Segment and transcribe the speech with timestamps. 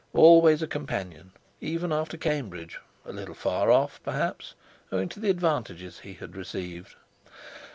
[0.15, 4.55] Always a companion, even after Cambridge—a little far off, perhaps,
[4.91, 6.95] owing to the advantages he had received.